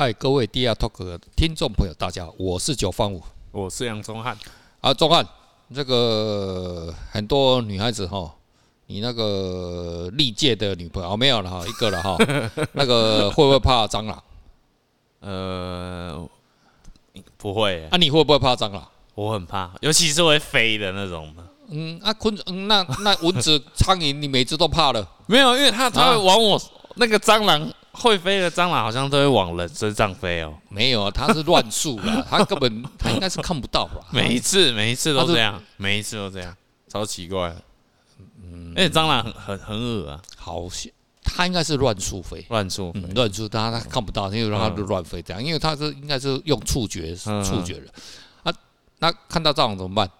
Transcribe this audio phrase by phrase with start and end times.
[0.00, 4.34] 嗨，各位 DR Talk 的听众朋友，大家好，我是九方五，我是杨宗翰。
[4.80, 5.22] 啊，宗翰，
[5.74, 8.34] 这个很多女孩子哈，
[8.86, 12.16] 你那个历届的女朋友、哦、没有了哈， 一个了哈，
[12.72, 14.22] 那个会不会怕蟑螂？
[15.20, 16.26] 呃，
[17.36, 17.86] 不会。
[17.90, 18.82] 啊，你会不会怕蟑螂？
[19.14, 21.30] 我很怕，尤其是会飞的那种。
[21.68, 25.06] 嗯，啊，昆，嗯，那那蚊子、苍蝇，你每次都怕了？
[25.28, 26.62] 没有，因为它它会往我、啊、
[26.94, 27.70] 那个蟑螂。
[28.00, 30.56] 会飞的蟑螂好像都会往人身上飞哦。
[30.68, 34.06] 没有啊，它是乱数啦， 它根本它应该是看不到吧？
[34.10, 36.56] 每一次每一次都这样，每一次都这样，
[36.88, 37.54] 超奇怪。
[38.42, 40.20] 嗯，而且蟑螂很很很恶啊。
[40.36, 40.90] 好像
[41.22, 47.92] 它应该是乱数飞，乱数乱数，它它看不到，因为它就乱飞这样，因为它是应该是用触觉触觉的。
[48.42, 48.52] 啊，
[48.98, 50.10] 那看到蟑螂怎么办？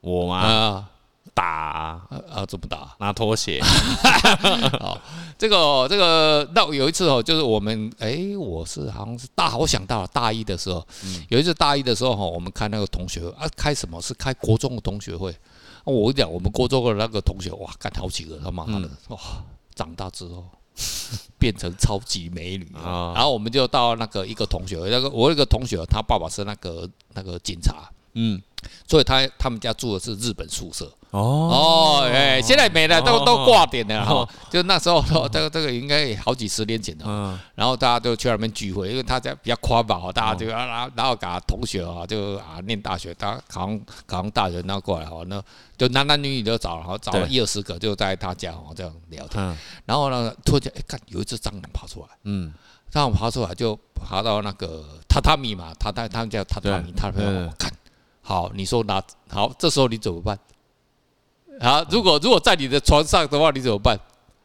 [0.00, 0.36] 我吗？
[0.38, 0.88] 啊。
[1.34, 2.94] 打啊，啊怎么打？
[2.98, 3.60] 拿拖鞋。
[4.80, 4.98] 好，
[5.38, 10.86] 这个这个，那有一次哦，就是我们哎，我是好像是大，我想到了大一的时候，
[11.28, 15.34] 有一次大一的时候哈，我们开那个同学会啊，开什么是开国中的同学会？
[15.84, 19.18] 我跟你讲，我们国中的那个同学哇，干好几个他妈的哇，
[19.74, 20.44] 长大之后
[21.38, 23.12] 变成超级美女啊！
[23.14, 28.40] 然后我们就到那个一个同学会，那个我那个同学他爸爸是那个那个警察，嗯，
[28.88, 30.92] 所以他他们家住的是日本宿舍。
[31.10, 31.20] 哦。
[31.20, 34.04] 哦，哎，现在没了，都都挂点了。
[34.04, 34.28] 哈。
[34.50, 37.38] 就那时候， 这个这个应该好几十年前了。
[37.54, 45.42] 然后大家就去那边聚会，因为他家比较宽吧，大家就啊，然后然后给他同学啊，就啊念大学，他考上考上大学，然后过来哈，那
[45.76, 49.58] 就男男女女都找了，哈，找了一二十个，就在他家哦这样聊天。
[49.84, 52.52] 然后呢，突然间哎，看有一只蟑螂爬出来，嗯，
[52.90, 57.70] 蟑螂爬出来就爬到那个榻榻米嘛，榻榻他们叫榻榻米，榻榻米，看
[58.22, 60.38] 好，你说拿好，这时候你怎么办？
[61.60, 63.98] 啊，如果如果在你的床上的话，你怎么办？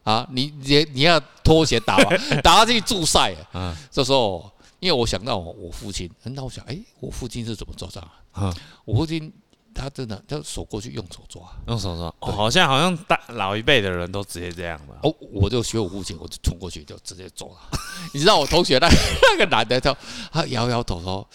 [0.04, 2.10] 啊，你你你要拖鞋打吧，
[2.42, 3.34] 打下去助赛。
[3.52, 8.10] 嗯，这时候，因为我想到我父亲，那我想，哎，我父亲是怎么做这样？
[8.36, 9.32] 嗯，我父亲
[9.74, 12.06] 他真的，他手过去用手抓，用手抓。
[12.20, 14.94] 哦，好像好像大老一辈的人都直接这样吧。
[15.02, 17.78] 哦，我就学我父亲，我就冲过去就直接抓他。
[18.14, 19.94] 你知道我同学那那个男的，他
[20.32, 21.28] 他摇摇头说，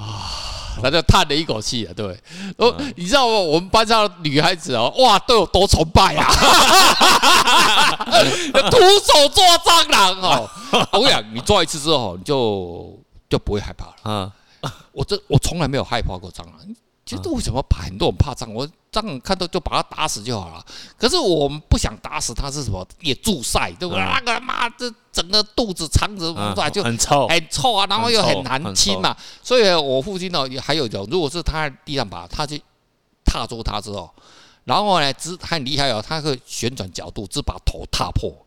[0.00, 0.46] 啊。
[0.82, 2.06] 他就叹了一口气啊，对，
[2.56, 3.34] 哦，你知道吗？
[3.34, 6.26] 我们班上的女孩子哦，哇，都有多崇拜啊！
[8.70, 10.48] 徒手抓蟑螂哦，
[10.92, 13.94] 我跟你讲，你抓一次之后，你就就不会害怕了。
[14.04, 14.32] 嗯，
[14.92, 16.54] 我这我从来没有害怕过蟑螂。
[17.10, 18.54] 其实为什么怕很多人怕蟑螂？
[18.54, 20.64] 我蟑螂看到就把它打死就好了。
[20.96, 22.86] 可是我们不想打死它是什么？
[23.00, 24.00] 也助晒，对不对？
[24.00, 29.16] 那个妈这整个肚子肠子出来就很臭，很臭啊，然后又很难清嘛。
[29.42, 32.62] 所以我父亲呢，还有一种，如果是他在地上爬，他去
[33.24, 34.08] 踏住它之后。
[34.64, 38.32] 然后呢，只很厉害哦，他会旋转角度，只把头踏破，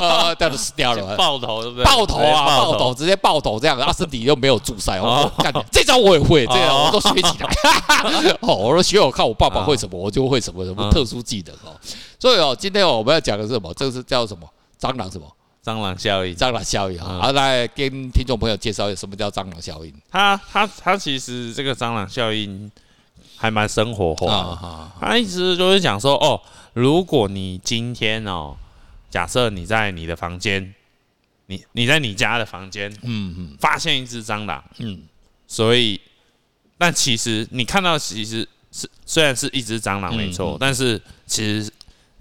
[0.00, 1.14] 呃，这样就死掉了。
[1.16, 1.84] 爆头对不对？
[1.84, 5.30] 爆头啊，爆头，直接爆头这样，然后身体又没有助晒哦。
[5.38, 7.50] 干，这招我也会，这招我都学起来。
[8.40, 11.76] 哦，我说学我看我爸爸会什么，我就会什么什么特殊技能哦。
[12.18, 13.72] 所以哦，今天我们要讲的是什么？
[13.74, 14.48] 这个是叫什么？
[14.80, 15.26] 蟑螂什么？
[15.64, 16.34] 蟑螂效应。
[16.34, 17.20] 蟑螂效应啊！
[17.22, 19.94] 好，来跟听众朋友介绍一下什么叫蟑螂效应。
[20.10, 22.68] 它它它其实这个蟑螂效应。
[23.42, 26.40] 还蛮生活化的，他意思就是讲说，哦，
[26.74, 28.56] 如果你今天哦，
[29.10, 30.72] 假设你在你的房间，
[31.46, 35.02] 你你在你家的房间，嗯嗯，发现一只蟑螂，嗯，
[35.48, 36.00] 所以，
[36.78, 41.68] 但其实你看到其实是虽然是一只蟑螂没错，但是其实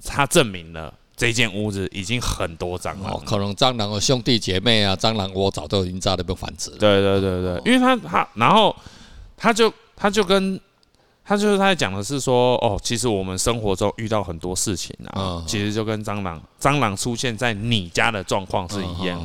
[0.03, 8.75] 它证明了这间屋子已经很多蟑螂，可能蟑螂的兄弟姐妹啊，蟑螂窝早都已经在那边繁殖了，对对对对，因为他他然后
[9.37, 10.59] 他就他就跟。
[11.31, 19.17] 他就是他在讲的是说，哦，其实我们生活中遇到很多事情啊，其实就跟蟑螂蟑螂出现在你家的状况是一样。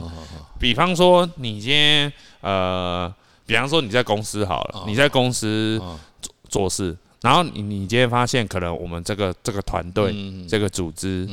[0.56, 2.12] 比方说，你今天
[2.42, 3.12] 呃，
[3.44, 5.82] 比方说你在公司好了，你在公司
[6.20, 10.14] 做做事，然后你你今天发现可能我们这个这个团队、
[10.48, 11.28] 这个组织、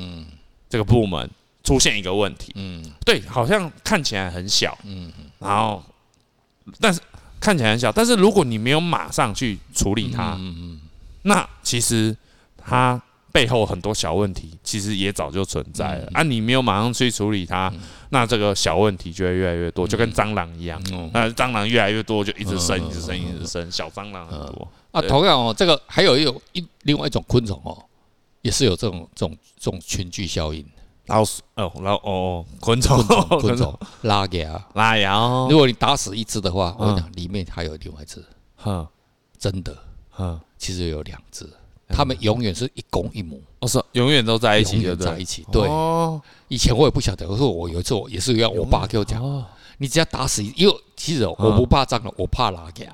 [0.67, 1.29] 这个部门
[1.63, 5.83] 出现一个问题，嗯，对，好像看起来很小，嗯，然后
[6.79, 6.99] 但是。
[7.43, 10.81] 看起来很小，但是如果你没有马上去处理它，嗯嗯，
[11.23, 12.15] 那其实
[12.55, 13.01] 它
[13.33, 16.09] 背后很多小问题，其实也早就存在了。
[16.13, 17.69] 啊，你没有马上去处理它，
[18.11, 20.81] 那这个小问题就会越来越多，就跟蟑螂一样。
[21.11, 24.65] 那蟑螂越来越多，就一直生，一直生，一直生，小蟑螂很多。
[24.93, 27.77] 啊，同样哦，这个还有一种一另外一种昆虫哦，
[28.41, 30.65] 也是有这种这种这种群聚效应。
[31.07, 31.41] 老鼠。
[31.55, 32.97] 哦，老哦， 昆虫，
[33.39, 35.17] 昆虫，拉牙，拉牙。
[35.49, 38.23] 如果你打死一只的话，我跟你讲，里面还有另外一只。
[38.55, 38.87] 哼，
[39.37, 39.77] 真的，
[40.09, 41.47] 哼，其实有两只，
[41.89, 45.45] 他们永远是一公一母，我说永远都在一起，永远在一起。
[45.51, 45.69] 对，
[46.47, 49.21] 以前我也不晓得，我说我有一次我也是一样，我爸给我讲，
[49.77, 52.91] 你只要打死，因为其实我不怕蟑螂，我怕拉牙，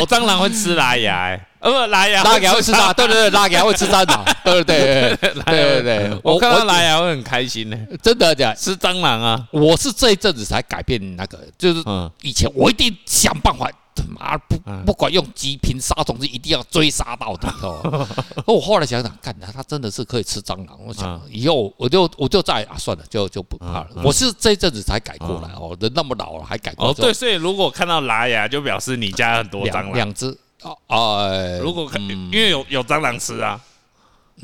[0.00, 11.82] 我 蟑螂会吃拉牙，呃不，拉牙 拉牙会吃蟑，对对对，拉牙会吃蟑螂， 对对对对对对，我看到拉牙会很开心呢，真的讲吃蟑螂啊，我是这一阵子才改变那个，就是
[12.22, 13.70] 以前我一定想办法。
[14.02, 18.06] 他妈不不管用极频杀虫剂，一定要追杀到底哦。
[18.46, 20.78] 我后来想想，干他他真的是可以吃蟑螂。
[20.84, 23.88] 我想以后我就我就再啊算了，就就不怕了。
[24.02, 29.92] 我是这一阵子才改过来哦，人那么老了还改过对，所以如果看到拉牙，就表示你家很多蟑螂。
[29.92, 30.26] 两只
[30.62, 33.60] 哦哦，如果因为有有蟑螂吃啊，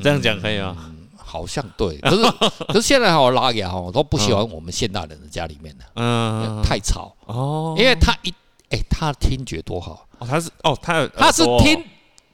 [0.01, 0.75] 这样讲可以吗？
[1.17, 2.23] 好像对，可是
[2.67, 8.33] 可是现在哈拉牙哈都不喜欢我们现代人的家里面的，嗯，太吵哦，因为他一。
[8.69, 10.27] 哎，他听觉多好哦！
[10.27, 11.83] 他是哦，他他是听，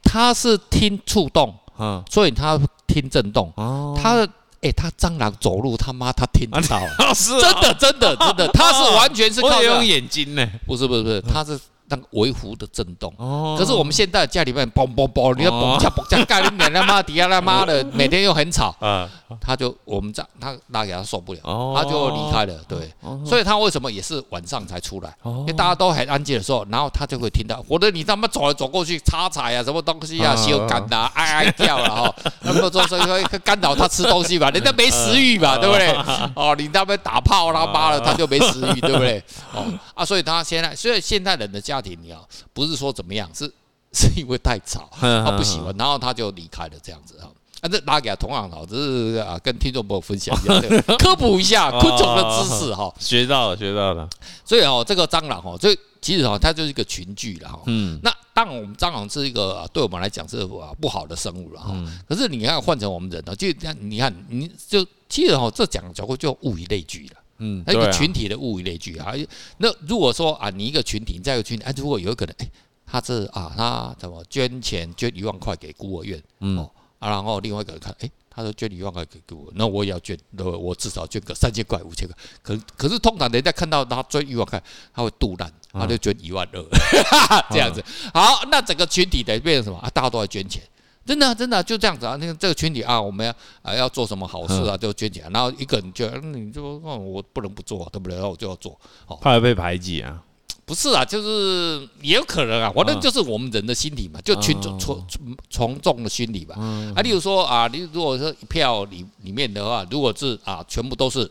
[0.03, 3.51] 他是听触动，嗯，所以他听震动。
[3.55, 4.27] 哦，他
[4.61, 6.79] 哎，他蟑螂走路，他妈他听得到，
[7.13, 11.59] 真的真的真的，他是完全是 靠用眼睛呢，不是不是不是，他是。
[11.87, 13.13] 那个微幅的震动，
[13.57, 18.75] 可是我们现在家里面嘣嘣嘣，你要嘣下嘣下盖，你脸他妈底下他妈的每天又很吵，
[19.39, 21.39] 他就我们这他拉给他受不了，
[21.75, 22.55] 他就离开了。
[22.67, 22.91] 对，
[23.23, 25.15] 所以他为什么也是晚上才出来？
[25.23, 35.91] 因为大家都很安静的时候，然后他就会听到，或者你他妈走来走过去插彩啊，什么东西啊，修干呐，哀哀叫了哈， 那么多所以说干扰他吃东西吧，人家没食欲嘛，对不对？
[36.33, 39.23] 哦，你那边打炮他妈的，他就没食欲，对不对？
[39.53, 41.74] 哦啊，所以他现在，所以现在人的家。
[41.75, 43.45] 家庭你要不是说怎么样，是
[43.93, 47.29] 是因为太吵，他 不喜欢，然后他就离开了这样子哈。
[47.61, 50.59] 啊，这拿给他同样好，只是啊跟听众朋友分享一下，
[50.99, 52.93] 科普一下昆虫的知识哈。
[52.99, 54.07] 学到了，学到了。
[54.43, 57.61] 所以哦，这个蟑螂哦，所以其实哦，它就是一个群聚了哈。
[57.67, 57.97] 嗯。
[58.03, 61.73] 那当然，我们蟑螂是一个对我们来讲是啊不好的生物了哈。
[62.07, 63.47] 可是你看换成我们人呢，就
[63.79, 67.21] 你看你就其实哦，这讲讲过就物以类聚了。
[67.37, 69.13] 嗯，那一个群体的物以类聚啊。
[69.57, 72.49] 那如果说啊，你一个群体，你再一个群体，哎，如果有可能，哎，
[72.85, 76.59] 他是啊，他怎么捐钱捐一万块给孤儿院，嗯，
[76.99, 82.17] 啊，然后另外一个人看，哎，他说捐一万块给孤儿，那我也要捐，那我至少捐个三千块、五千块。
[82.41, 84.61] 可可是通常人家看到他捐一万块，
[84.93, 86.63] 他会肚烂，他就捐一万二，
[87.51, 87.83] 这样子。
[88.13, 89.89] 好，那整个群体得变成什么啊？
[89.89, 90.63] 大家都在捐钱。
[91.05, 92.17] 真的，真的就这样子啊！
[92.19, 93.31] 那个这个群体啊，我们要
[93.61, 95.29] 啊要做什么好事啊，就捐钱。
[95.31, 98.15] 然后一个人就，你就我不能不做，对不对？
[98.15, 98.71] 然后我就要做。
[99.05, 100.19] 哦怕被排挤啊？
[100.65, 102.71] 不是啊，就是也有可能啊。
[102.75, 105.05] 反正就是我们人的心理嘛，就群众从
[105.47, 106.55] 从众的心理吧。
[106.95, 111.29] 啊，例如说啊，你如果说一票里里面的话，如果是啊，全部都是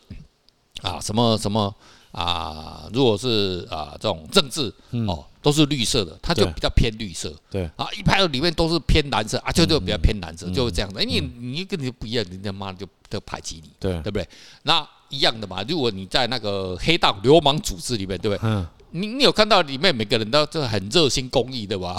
[0.83, 1.75] 啊什么什么
[2.13, 4.73] 啊，如果是啊这种政治
[5.09, 5.25] 哦。
[5.45, 7.31] 都是绿色的，它就比较偏绿色。
[7.51, 11.05] 对啊，一排里面都是偏蓝色啊，就就比较偏蓝色，就是这样的。
[11.05, 14.27] 你你跟你不一样，人家妈就就排挤你，对对不对？
[14.63, 15.63] 那一样的嘛。
[15.69, 18.65] 如果你在那个黑道流氓组织里面，对不对？
[18.97, 21.97] 你你有看到里面每个人都就很热心公益的吧？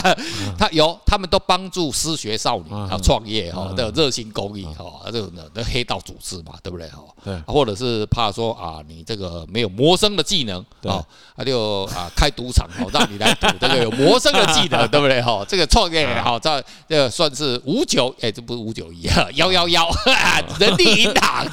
[0.58, 6.98] 他有，他们都帮助失学少女啊创业哈，的热心公益哈，这种的那黑道组织嘛，对不对哈？
[7.24, 11.02] 对，或者是怕说啊，你这个没有谋生的技能啊，
[11.34, 15.42] 他就啊开赌场哦，让你来赌，这个有谋生的技能， 对不对哈？
[15.48, 19.88] 这个创业好，这这个算是五九哎，这不是五九一啊，幺幺幺
[20.58, 21.46] 人力银行，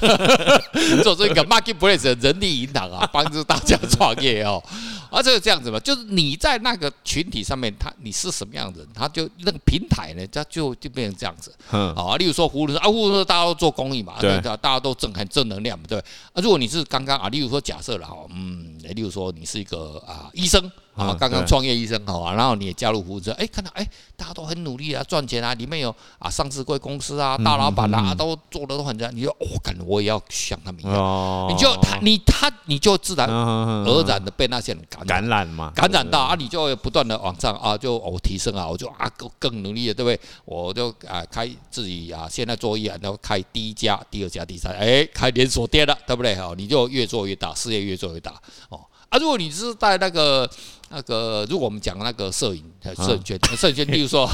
[1.04, 3.78] 做这个 marketplace 人力银行啊，帮助大家。
[3.98, 4.62] 创业哦，
[5.10, 11.52] 而这是这样子嘛，就是你在那个群体上面，他你是什么样的人，他就那个平台呢，他就就变成这样子。
[11.72, 15.98] 嗯，啊，例如说葫芦啊，葫芦大家都做公益嘛，对，大家都正很正能量嘛，对。
[15.98, 20.70] 啊，如果你是刚刚啊，例如说假设了哈，嗯，例如说你是一个啊医生。
[20.98, 40.20] 啊，刚刚创业医生好啊，然后你也加入服务车，哎，看到哎，大家都很努力啊，赚钱啊，里面有啊上市贵公司啊，大老板啊，都做的都很这样，你就哦，感觉我也要像他们一样，你就他你他你就自然而然的被那些人感感染嘛，感染到啊，你就会不断的往上啊，就我提升啊，我就啊更更努力了，对不对？
[40.46, 46.34] 我就啊开自己啊，现在做医然后开第一家、第二家、第三，哎，开连锁店了，对不对？
[46.34, 48.34] 好，你就越做越大，事业越做越大
[48.68, 48.77] 哦。
[49.08, 50.48] 啊，如果你是在那个
[50.90, 52.62] 那个，如果我们讲那个摄影
[52.96, 54.28] 摄影圈，摄影圈， 比如说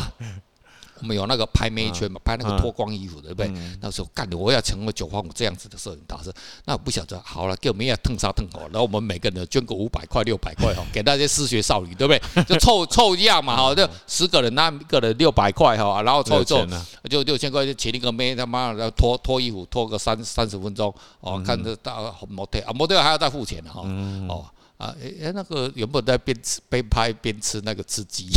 [1.01, 3.63] 我们有那个拍妹圈嘛，拍那个脱光衣服的，对不对？
[3.81, 6.33] 那时候干的，我要成为九方五这样子的摄影大师，
[6.65, 12.45] 那我不晓得，好了，给我们也蹭杀蹭火，然后我们每个人捐个五百块、六百块哈，给那些失学少女，对不对？
[12.45, 16.67] 就凑凑一样嘛，哈，就十个人，那一个人六百块哈，然后凑一凑，
[17.11, 23.83] 就六千块，就请一个妹他妈的脱脱衣服脱个三三十分钟，哦，看着大模特啊，模特还要再付钱的哈，
[24.29, 24.47] 哦。
[24.85, 28.29] 啊，哎哎，那个有没有在边吃边拍边吃那个吃鸡，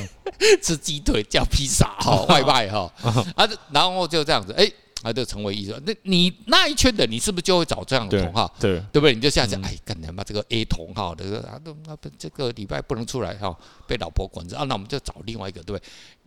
[0.62, 2.90] 吃鸡腿叫披萨哈 外卖哈
[3.36, 4.70] 啊，然后就这样子，哎，
[5.02, 5.74] 他就成为艺术。
[5.84, 8.54] 那你那一圈的你是不是就会找这样的同号？
[8.58, 9.14] 对对不对？
[9.14, 13.54] 你就下次哎，干他妈这个 A 同号的啊，那这个礼拜不能出来哈，
[13.86, 15.82] 被老婆管着啊，那我们就找另外一个，对不对？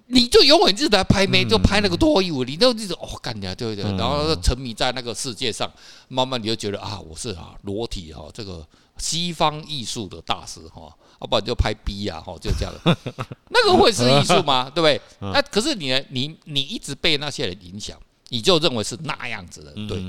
[0.07, 3.83] 你就永远一直在拍妹，就拍那个脱衣舞，你都一直哦干呀，对不对？
[3.97, 5.71] 然后沉迷在那个世界上，
[6.09, 8.67] 慢慢你就觉得啊，我是啊裸体哈，这个
[8.97, 12.73] 西方艺术的大师哈，要不然就拍 B 呀哈，就这样。
[13.49, 14.69] 那个会是艺术吗？
[14.69, 15.01] 对不对？
[15.31, 15.93] 那 可是你？
[16.09, 20.03] 你你一直被那些人影响，你就认为是那样子的，对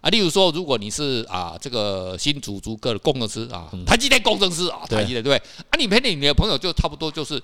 [0.00, 0.10] 啊。
[0.10, 5.64] 例如说，如果你是啊这个新竹竹科的工程师啊，台积电工程师啊，台积电对不对？
[5.70, 7.40] 啊，你陪你你的朋友就差不多就是。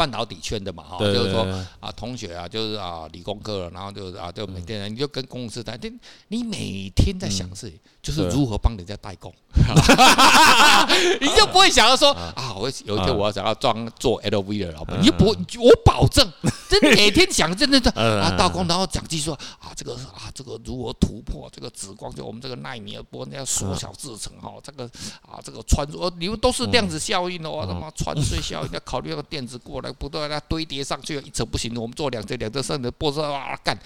[0.00, 1.46] 半导体圈的嘛，哈，就是说
[1.78, 5.92] 啊，同学啊，就是啊，理工科，然后就是啊，就每天你就跟公司谈，你
[6.28, 9.30] 你每天在想事情，就是如何帮人家代工，
[11.20, 16.26] 你就不会想要说啊，我有一天我要想要装做 LV 的老板，你就不会，我保证，
[16.70, 24.84] 真的每天想，真的在 啊，道光，然后讲技术啊，这个啊，这个如何突破这个紫光，就我们这个纳米波那要缩小制成哈，这个
[25.20, 29.90] 啊，这个穿梭，你们都是量子效应的，哇他妈穿隧效应要考虑那个电子过来。
[29.92, 33.76] 不断的堆叠上去，一层不行，我们做两层，两层剩的波色哇干！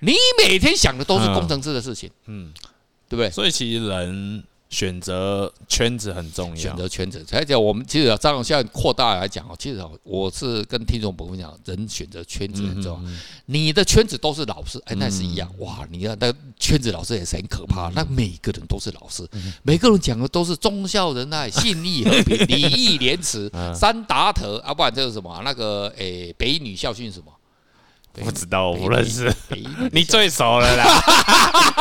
[0.00, 2.52] 你每天想的都是工程师的事情，嗯，
[3.08, 3.30] 对不对？
[3.30, 7.24] 所以其实人选择圈子很重要，选择圈子。
[7.30, 13.10] 而且我们其实张总现在扩大来讲哦，其实我是跟听众朋友讲，人选择圈子很重要。
[13.46, 15.86] 你的圈子都是老师，哎，那是一样哇！
[15.90, 19.28] 你看那圈子老师也是很可怕，那每个人都是老师，
[19.62, 25.42] 每个人讲的都是忠孝仁爱、信义和平、礼义廉耻、 三达特啊，不然这是什么？
[25.44, 27.26] 那个诶，北女校训什么？
[28.14, 29.34] 不知道，我不认识。
[29.90, 30.84] 你最熟了啦，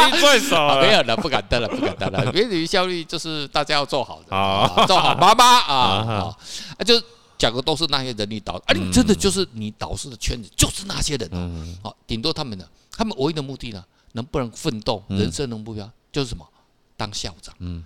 [0.07, 0.81] 你最熟了。
[0.81, 2.31] 没有了，不敢当了，不敢当了。
[2.31, 6.33] 北一女效率就是大家要做好的，做好妈妈啊
[6.79, 7.01] 啊，就
[7.37, 11.51] 讲的都是那些人力导，啊，你真的就是你导师的圈子就是那些人哦。
[11.83, 13.83] 好，顶多他们的，他们唯一的目的呢，
[14.13, 16.47] 能不能奋斗，人生的目标就是什么？
[16.95, 17.53] 当校长。
[17.59, 17.83] 嗯，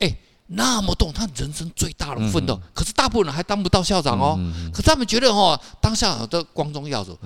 [0.00, 0.12] 哎，
[0.46, 4.36] 那么多他人生最大的奋斗，可是大部分人还当不到校长哦。
[4.72, 7.16] 可是他们觉得哦，当校长的光宗耀祖。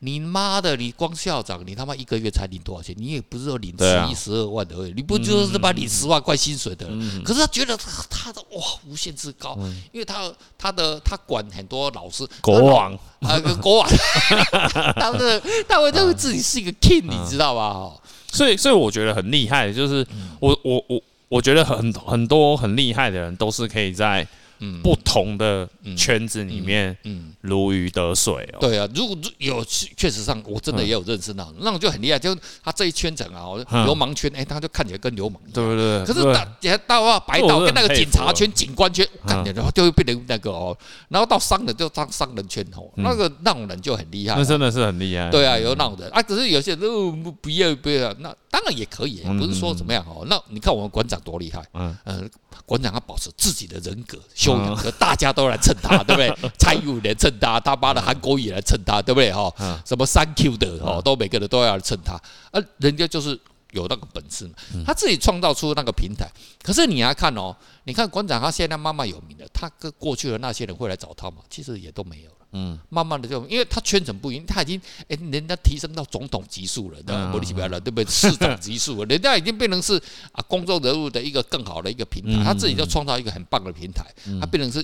[0.00, 0.76] 你妈的！
[0.76, 2.94] 你光校长，你他妈一个月才领多少钱？
[2.98, 6.86] 你也不是说领十一、十二万的而已，你不就是把领十万块薪水的？
[7.24, 9.58] 可是他觉得他他的哇无限之高，
[9.92, 13.88] 因为他他的他管很多老师，国王啊，国王，
[14.96, 17.90] 他的他会认为自己是一个 king，你知道吧？
[18.30, 20.06] 所以所以我觉得很厉害，就是
[20.40, 24.26] 我我我我觉得很很多很厉害的人都是可以在。
[24.58, 28.58] 嗯，不同的圈子里面，嗯，如鱼得水哦。
[28.60, 32.34] 对啊，如果有确实上，我真的也有认识那种，那种就很厉害，就
[32.64, 36.04] 他这一圈层啊，流氓圈，哎，他就看起来跟流氓一样，对不对？
[36.04, 40.76] 可是到到啊白道跟那个警察圈、警官圈，感觉就会变成那个哦，
[41.08, 45.30] 然后到商人就当商人圈哦，那个那种人就很厉害，那真的是很厉害。
[45.30, 46.08] 对啊，有那种人。
[46.10, 50.24] 啊，可是有些人都不要不要，那当然也可以，不是说怎么样哦。
[50.30, 52.30] 那你看我们馆长多厉害，嗯嗯。
[52.64, 56.50] 馆长要保持自己的人格修养，和大家都来蹭他， 对不对？
[56.58, 59.30] 蔡英文来蹭他，他妈的韩国也来蹭他，对不对？
[59.30, 59.52] 哈，
[59.84, 62.18] 什么三 Q 的哦，都每个人都要来蹭他，
[62.50, 63.38] 而人家就是
[63.72, 64.54] 有那个本事嘛，
[64.86, 66.26] 他自己创造出那个平台。
[66.62, 71.42] 可是你来看哦，你看馆长他现在慢慢有名了，他跟过去的那些人会来找他吗？
[71.50, 72.30] 其实也都没有。
[72.56, 77.28] 嗯，慢慢的就，因为他圈层不一样，他已经哎，人家提升到总统级数了，对吧？
[77.30, 78.10] 莫名其妙了，对不对？
[78.10, 80.00] 市长级数了，人家已经变成是
[80.32, 84.06] 啊，公众人物的一个更好的一个平台，他自己就创造一个很棒的平台，
[84.40, 84.82] 他变成是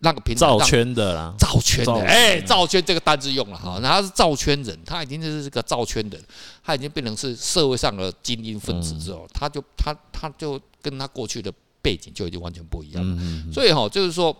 [0.00, 6.20] 那个平台造圈的啦，造圈的，哎，造圈这个单字用了哈，他是造圈人，他已经就是这个造圈的，
[6.62, 11.50] 他已经变成是社会上的精英分子之后，他就他他就跟他过去的
[11.80, 14.36] 背景就已经完全不一样了，所以哈，就是说。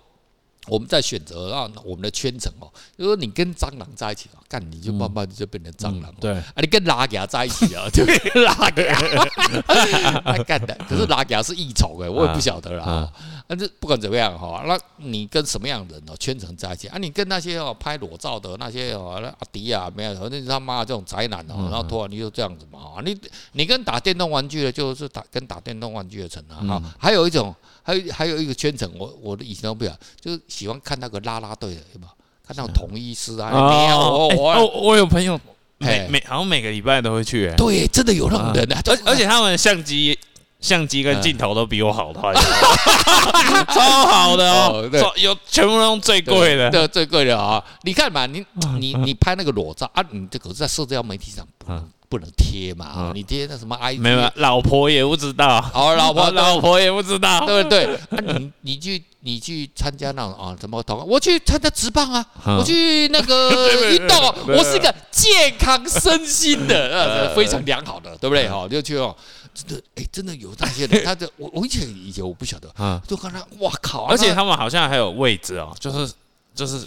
[0.66, 6.14] 我们在选择让我们的圈层哦，就是说你跟蟑螂在一起啊，干你就慢慢就变成蟑螂。
[6.18, 10.22] 对啊，你跟拉牙在一起啊， 就变拉牙。
[10.24, 13.12] 还 干的，可是拉牙是异虫哎，我也不晓得啦。
[13.46, 16.96] 但是不管怎么样哈，那你跟什么样的人哦圈层在一起啊？
[16.96, 23.02] 你跟那些哦拍裸照的那些哦阿迪啊，没有，那他妈这种宅男哦，然后突然你就这样子嘛？
[23.04, 23.14] 你
[23.52, 26.64] 你跟打电动玩具的，就是打跟打电动玩具的成啊。
[26.66, 27.54] 好，还有一种。
[27.86, 32.08] 还有还有一个圈层，我我的以前都不晓，就是喜欢看那个啦啦队的，有没有？
[32.46, 34.66] 看那种统一师啊，没有我我。
[34.82, 35.40] 我有朋友
[35.78, 40.16] 每每好像每个礼拜都会去，对，真的有那种人啊，而而且他们相机
[40.60, 47.62] 相机跟镜头都比我好， 超好的哦，有全部都用最贵的，对，最贵的啊！
[47.82, 48.44] 你看嘛，你
[48.78, 51.46] 你你拍那个裸照啊，你这个是在社交媒体上。
[51.58, 51.72] 不
[52.14, 57.98] 不能贴嘛，啊，你贴那什么 I，没有，老婆也不知道，好，老婆 老婆也不知道，对不对？
[58.38, 61.04] 你你去你去参加那种啊，什么同？
[61.08, 64.16] 我去参加职棒啊，我去那个 运动，
[64.46, 66.88] 我是一个健康身心的，
[67.28, 68.48] 呃，非常良好的，对不对？
[68.48, 69.14] 哈，就去哦。
[69.52, 74.04] 真的，哎，真的有那些人，他的我我以前以前我不晓得，啊，就看他，哇靠！
[74.04, 76.12] 而且他们好像还有位置哦，就是
[76.54, 76.84] 就是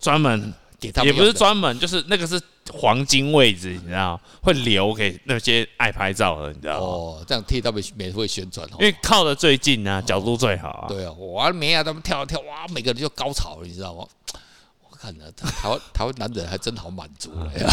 [0.00, 2.40] 专门给他们，也不是专门，就是那个是
[2.72, 10.88] 黄金位置，你知道，会留给那些爱拍照的，你知道哦，这样替他们免费宣传，因为靠的最近啊，角度最好啊。
[10.88, 14.06] 对啊，哇，没啊，他们跳一跳，哇，每个人就高潮了，你知道吗？
[14.88, 17.72] 我看了台湾 台湾男人还真好满足呀！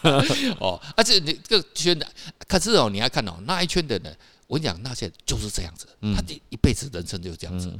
[0.60, 2.06] 哦，而且你这个圈的，
[2.46, 4.16] 可是哦，你还看哦那一圈的人，
[4.50, 7.72] 我跟你讲，那些就是这样子，他这一辈子人生就是这样子。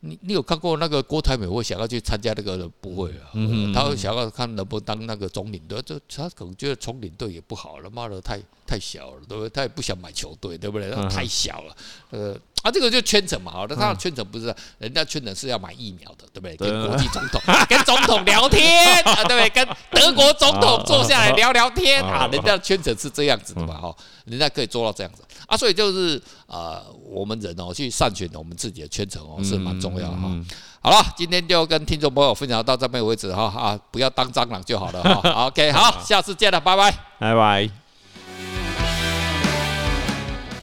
[0.00, 3.28] 你你有看过那个郭台铭会想要去参加那个不会啊？
[3.74, 9.50] 他会想要看能不能当那个总领队，就他可能觉得总领队也不好了，妈的太太小了，对不对？
[9.50, 10.90] 他也不想买球队，对不对？
[11.10, 11.76] 太小了，
[12.08, 12.34] 呃。
[12.64, 14.46] 啊，这个就圈层嘛，好，那他的圈层不是，
[14.78, 16.56] 人家圈层是要买疫苗的，对不对？
[16.56, 19.50] 跟国际总统、跟总统聊天啊，对不对？
[19.50, 23.94] 跟德国总统坐下来聊聊天啊，人家圈层是这样子的嘛，哈，
[24.24, 30.34] 人家可以做到这样子啊，所以就是呃，我们人哦去善选我们自己的圈层哦是蛮重要哈。
[30.80, 35.44] 好了，今天就跟听众朋友分享到这边为止哈啊，不要当蟑螂就好了哈。
[35.52, 37.83] OK，好，下次见了，拜拜，拜拜。